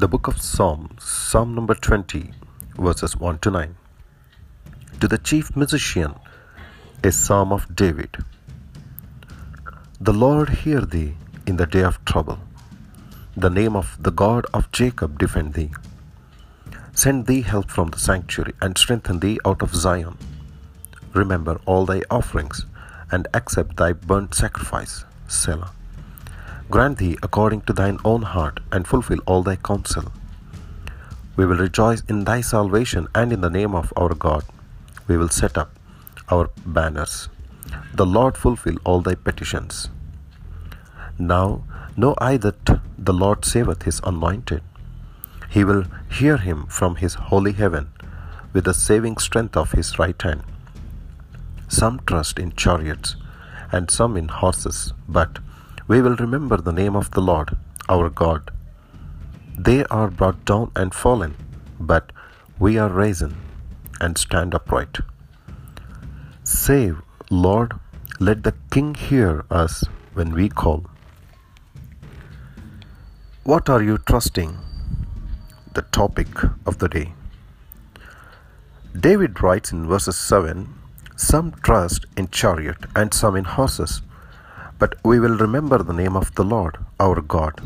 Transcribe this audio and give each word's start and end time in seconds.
The 0.00 0.08
book 0.08 0.28
of 0.28 0.40
Psalms, 0.40 1.04
Psalm 1.04 1.54
number 1.54 1.74
20, 1.74 2.30
verses 2.78 3.18
1 3.18 3.38
to 3.40 3.50
9. 3.50 3.76
To 4.98 5.06
the 5.06 5.18
chief 5.18 5.54
musician, 5.54 6.14
a 7.04 7.12
psalm 7.12 7.52
of 7.52 7.76
David. 7.76 8.16
The 10.00 10.14
Lord 10.14 10.48
hear 10.60 10.80
thee 10.80 11.16
in 11.46 11.58
the 11.58 11.66
day 11.66 11.82
of 11.82 12.02
trouble. 12.06 12.38
The 13.36 13.50
name 13.50 13.76
of 13.76 14.02
the 14.02 14.10
God 14.10 14.46
of 14.54 14.72
Jacob 14.72 15.18
defend 15.18 15.52
thee. 15.52 15.70
Send 16.94 17.26
thee 17.26 17.42
help 17.42 17.70
from 17.70 17.90
the 17.90 17.98
sanctuary 17.98 18.54
and 18.62 18.78
strengthen 18.78 19.20
thee 19.20 19.38
out 19.44 19.60
of 19.60 19.74
Zion. 19.74 20.16
Remember 21.12 21.60
all 21.66 21.84
thy 21.84 22.00
offerings 22.10 22.64
and 23.10 23.28
accept 23.34 23.76
thy 23.76 23.92
burnt 23.92 24.34
sacrifice. 24.34 25.04
Selah. 25.28 25.72
Grant 26.70 26.98
thee 26.98 27.18
according 27.22 27.62
to 27.62 27.72
thine 27.72 27.98
own 28.04 28.22
heart, 28.22 28.60
and 28.70 28.86
fulfill 28.86 29.18
all 29.26 29.42
thy 29.42 29.56
counsel. 29.56 30.12
We 31.36 31.44
will 31.44 31.56
rejoice 31.56 32.02
in 32.08 32.24
thy 32.24 32.40
salvation, 32.42 33.08
and 33.14 33.32
in 33.32 33.40
the 33.40 33.50
name 33.50 33.74
of 33.74 33.92
our 33.96 34.14
God 34.14 34.44
we 35.08 35.16
will 35.16 35.28
set 35.28 35.58
up 35.58 35.70
our 36.28 36.50
banners. 36.64 37.28
The 37.94 38.06
Lord 38.06 38.36
fulfill 38.36 38.76
all 38.84 39.00
thy 39.00 39.16
petitions. 39.16 39.88
Now 41.18 41.64
know 41.96 42.14
I 42.18 42.36
that 42.36 42.80
the 42.96 43.12
Lord 43.12 43.44
saveth 43.44 43.82
his 43.82 44.00
anointed. 44.04 44.62
He 45.50 45.64
will 45.64 45.84
hear 46.18 46.36
him 46.36 46.66
from 46.66 46.96
his 46.96 47.14
holy 47.14 47.52
heaven 47.52 47.88
with 48.52 48.64
the 48.64 48.74
saving 48.74 49.16
strength 49.16 49.56
of 49.56 49.72
his 49.72 49.98
right 49.98 50.20
hand. 50.22 50.42
Some 51.68 52.00
trust 52.06 52.38
in 52.38 52.52
chariots 52.52 53.16
and 53.72 53.90
some 53.90 54.16
in 54.16 54.28
horses, 54.28 54.92
but 55.08 55.38
we 55.90 56.00
will 56.00 56.14
remember 56.22 56.56
the 56.56 56.76
name 56.80 56.94
of 56.98 57.10
the 57.10 57.20
Lord 57.28 57.48
our 57.88 58.08
God. 58.08 58.50
They 59.68 59.82
are 59.86 60.08
brought 60.08 60.44
down 60.44 60.70
and 60.76 60.94
fallen, 60.94 61.34
but 61.80 62.12
we 62.60 62.78
are 62.78 62.88
risen 62.88 63.32
and 64.00 64.16
stand 64.16 64.54
upright. 64.54 64.98
Save, 66.44 66.98
Lord, 67.28 67.72
let 68.20 68.44
the 68.44 68.54
King 68.70 68.94
hear 68.94 69.44
us 69.50 69.82
when 70.14 70.32
we 70.32 70.48
call. 70.48 70.84
What 73.42 73.68
are 73.68 73.82
you 73.82 73.98
trusting? 73.98 74.58
The 75.74 75.82
topic 75.82 76.28
of 76.66 76.78
the 76.78 76.88
day. 76.88 77.14
David 79.08 79.42
writes 79.42 79.72
in 79.72 79.88
verses 79.88 80.16
7 80.16 80.68
Some 81.16 81.50
trust 81.64 82.06
in 82.16 82.28
chariot 82.28 82.78
and 82.94 83.12
some 83.12 83.34
in 83.34 83.44
horses 83.56 84.02
but 84.80 84.94
we 85.04 85.20
will 85.20 85.36
remember 85.36 85.78
the 85.82 85.98
name 86.02 86.16
of 86.16 86.34
the 86.36 86.42
Lord 86.42 86.78
our 86.98 87.20
God. 87.20 87.60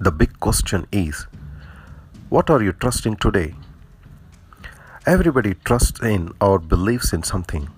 The 0.00 0.10
big 0.10 0.40
question 0.40 0.86
is 0.90 1.26
what 2.28 2.50
are 2.50 2.62
you 2.62 2.72
trusting 2.72 3.16
today? 3.16 3.54
Everybody 5.06 5.54
trusts 5.54 6.00
in 6.00 6.32
or 6.40 6.58
believes 6.58 7.12
in 7.12 7.22
something. 7.22 7.68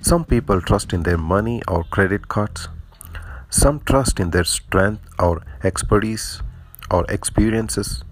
Some 0.00 0.24
people 0.24 0.60
trust 0.60 0.92
in 0.92 1.02
their 1.02 1.18
money 1.18 1.62
or 1.66 1.84
credit 1.84 2.28
cards. 2.28 2.68
Some 3.50 3.80
trust 3.80 4.20
in 4.20 4.30
their 4.30 4.44
strength 4.44 5.02
or 5.18 5.42
expertise 5.64 6.42
or 6.90 7.04
experiences. 7.08 8.04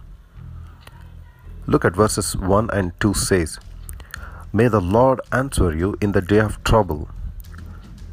Look 1.67 1.85
at 1.85 1.95
verses 1.95 2.37
1 2.37 2.71
and 2.71 2.93
2 3.01 3.15
says, 3.15 3.59
May 4.53 4.69
the 4.69 4.81
Lord 4.81 5.21
answer 5.31 5.75
you 5.75 5.97
in 6.01 6.13
the 6.13 6.21
day 6.21 6.41
of 6.41 6.63
trouble. 6.65 7.09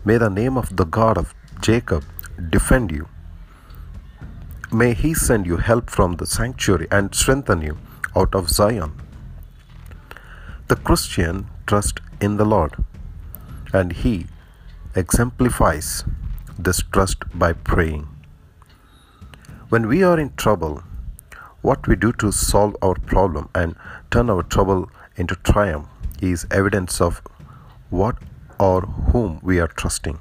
May 0.08 0.18
the 0.18 0.30
name 0.30 0.58
of 0.58 0.74
the 0.78 0.86
God 0.86 1.18
of 1.18 1.34
Jacob 1.60 2.06
defend 2.50 2.92
you. 2.92 3.10
May 4.72 4.94
he 4.94 5.14
send 5.14 5.46
you 5.46 5.58
help 5.58 5.90
from 5.90 6.14
the 6.16 6.26
sanctuary 6.26 6.88
and 6.90 7.14
strengthen 7.14 7.62
you 7.62 7.78
out 8.16 8.34
of 8.34 8.48
Zion. 8.50 8.94
The 10.70 10.78
Christian 10.78 11.48
trusts 11.66 12.02
in 12.22 12.38
the 12.38 12.46
Lord, 12.46 12.78
and 13.74 13.92
he 13.92 14.28
exemplifies 14.96 16.06
this 16.58 16.82
trust 16.94 17.26
by 17.34 17.52
praying. 17.52 18.08
When 19.68 19.90
we 19.90 20.04
are 20.04 20.18
in 20.18 20.34
trouble, 20.38 20.84
what 21.62 21.86
we 21.86 21.98
do 21.98 22.14
to 22.14 22.32
solve 22.32 22.78
our 22.82 22.96
problem 22.96 23.50
and 23.54 23.76
turn 24.10 24.30
our 24.30 24.44
trouble 24.44 24.90
into 25.18 25.36
triumph 25.36 25.90
is 26.22 26.48
evidence 26.50 27.02
of 27.02 27.22
what 27.90 28.16
or 28.60 28.82
whom 29.12 29.40
we 29.42 29.60
are 29.60 29.68
trusting. 29.68 30.20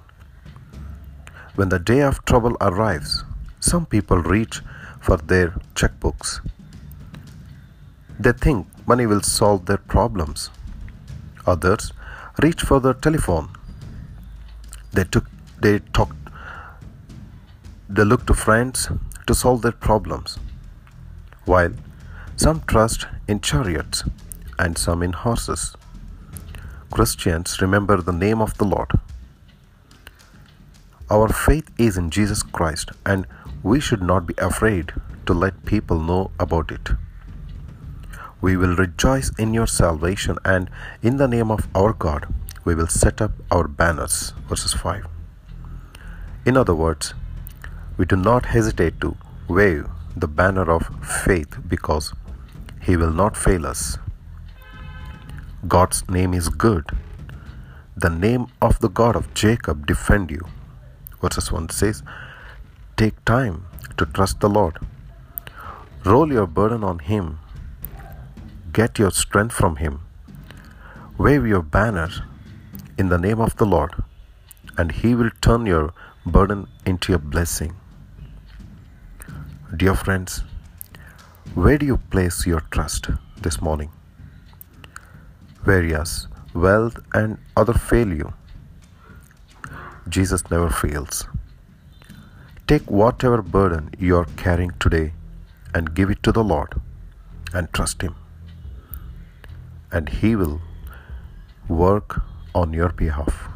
When 1.55 1.71
the 1.71 1.79
day 1.79 2.01
of 2.03 2.25
trouble 2.25 2.57
arrives, 2.61 3.25
some 3.61 3.87
people 3.87 4.19
reach 4.19 4.61
for 5.01 5.17
their 5.17 5.51
checkbooks. 5.75 6.41
They 8.19 8.33
think 8.33 8.67
money 8.87 9.07
will 9.07 9.23
solve 9.23 9.67
their 9.67 9.79
problems. 9.79 10.51
Others 11.47 11.93
reach 12.43 12.63
for 12.63 12.81
the 12.81 12.95
telephone. 12.95 13.49
They 14.93 15.05
took 15.05 15.27
they 15.61 15.79
talk 15.79 16.15
they 17.89 18.05
look 18.05 18.27
to 18.27 18.35
friends 18.35 18.89
to 19.27 19.35
solve 19.35 19.63
their 19.63 19.73
problems. 19.73 20.39
While 21.45 21.75
some 22.37 22.61
trust 22.67 23.07
in 23.29 23.41
chariots 23.41 24.05
and 24.59 24.77
some 24.77 25.03
in 25.03 25.13
horses. 25.13 25.77
Christians 26.91 27.61
remember 27.61 28.01
the 28.01 28.13
name 28.13 28.41
of 28.41 28.57
the 28.59 28.65
Lord. 28.65 28.91
Our 31.11 31.29
faith 31.29 31.71
is 31.79 31.97
in 31.97 32.11
Jesus 32.11 32.43
Christ, 32.43 32.91
and 33.05 33.27
we 33.63 33.81
should 33.81 34.03
not 34.03 34.27
be 34.27 34.35
afraid 34.39 34.93
to 35.27 35.35
let 35.35 35.65
people 35.65 36.01
know 36.01 36.31
about 36.39 36.71
it. 36.71 36.91
We 38.41 38.57
will 38.57 38.77
rejoice 38.77 39.31
in 39.39 39.55
your 39.55 39.67
salvation, 39.67 40.39
and 40.45 40.71
in 41.03 41.17
the 41.17 41.29
name 41.29 41.51
of 41.51 41.69
our 41.75 41.93
God, 41.93 42.33
we 42.65 42.75
will 42.75 42.87
set 42.87 43.21
up 43.21 43.33
our 43.51 43.69
banners. 43.69 44.33
Verses 44.49 44.73
5. 44.73 45.07
In 46.45 46.57
other 46.57 46.75
words, 46.75 47.15
we 47.97 48.05
do 48.05 48.17
not 48.17 48.47
hesitate 48.47 49.01
to 49.01 49.17
wave 49.49 49.87
the 50.17 50.29
banner 50.29 50.71
of 50.71 50.89
faith 51.05 51.59
because 51.69 52.13
He 52.83 52.97
will 52.97 53.13
not 53.13 53.37
fail 53.37 53.67
us. 53.67 53.99
God's 55.69 56.09
name 56.09 56.35
is 56.35 56.49
good. 56.49 56.85
The 57.97 58.11
name 58.11 58.47
of 58.61 58.79
the 58.81 58.89
God 58.89 59.17
of 59.17 59.33
Jacob 59.33 59.87
defend 59.87 60.31
you. 60.31 60.43
Verses 61.23 61.51
1 61.51 61.71
says, 61.71 62.03
Take 62.97 63.25
time 63.25 63.65
to 63.97 64.05
trust 64.05 64.41
the 64.41 64.51
Lord. 64.51 64.79
Roll 66.05 66.31
your 66.33 66.47
burden 66.47 66.85
on 66.85 66.99
Him. 66.99 67.39
Get 68.73 68.99
your 68.99 69.11
strength 69.11 69.55
from 69.55 69.77
Him. 69.77 70.01
Wave 71.19 71.47
your 71.47 71.63
banner 71.63 72.11
in 72.99 73.09
the 73.09 73.19
name 73.19 73.41
of 73.41 73.57
the 73.57 73.65
Lord, 73.65 73.95
and 74.77 74.93
He 74.93 75.15
will 75.15 75.31
turn 75.41 75.67
your 75.67 75.95
burden 76.27 76.69
into 76.85 77.15
a 77.15 77.19
blessing. 77.19 77.75
Dear 79.75 79.95
friends, 79.95 80.43
where 81.55 81.79
do 81.79 81.87
you 81.87 81.97
place 81.97 82.47
your 82.47 82.61
trust 82.61 83.09
this 83.41 83.61
morning? 83.63 83.91
Whereas 85.69 86.29
wealth 86.55 86.99
and 87.13 87.39
other 87.61 87.75
fail 87.75 88.13
you, 88.19 88.33
Jesus 90.09 90.49
never 90.51 90.71
fails. 90.71 91.27
Take 92.69 92.89
whatever 93.01 93.43
burden 93.43 93.91
you 93.99 94.17
are 94.17 94.29
carrying 94.37 94.71
today 94.85 95.13
and 95.75 95.93
give 95.93 96.09
it 96.15 96.23
to 96.23 96.31
the 96.31 96.45
Lord 96.45 96.81
and 97.53 97.73
trust 97.73 98.03
Him. 98.03 98.15
And 99.91 100.09
He 100.21 100.37
will 100.37 100.61
work 101.69 102.21
on 102.55 102.73
your 102.73 102.91
behalf. 103.05 103.49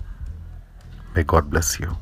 May 1.15 1.23
God 1.23 1.49
bless 1.49 1.79
you. 1.79 1.97